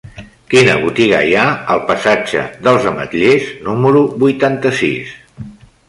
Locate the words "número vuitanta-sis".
3.69-5.15